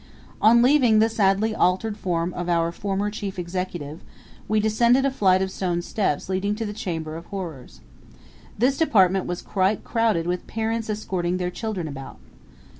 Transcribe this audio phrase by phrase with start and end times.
[0.41, 4.01] On leaving the sadly altered form of our former Chief Executive
[4.47, 7.81] we descended a flight of stone steps leading to the Chamber of Horrors.
[8.57, 12.17] This department was quite crowded with parents escorting their children about.